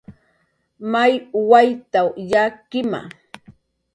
[0.91, 1.13] "May
[1.49, 3.01] wayt""w yakkima"